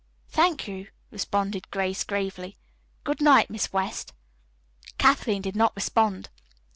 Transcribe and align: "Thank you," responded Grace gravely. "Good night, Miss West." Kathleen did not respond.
"Thank 0.29 0.67
you," 0.67 0.87
responded 1.11 1.69
Grace 1.69 2.03
gravely. 2.03 2.57
"Good 3.03 3.21
night, 3.21 3.51
Miss 3.51 3.71
West." 3.71 4.13
Kathleen 4.97 5.43
did 5.43 5.55
not 5.55 5.75
respond. 5.75 6.31